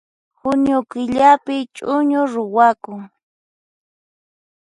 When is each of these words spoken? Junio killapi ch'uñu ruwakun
Junio 0.39 0.79
killapi 0.91 1.55
ch'uñu 1.75 2.21
ruwakun 2.33 3.01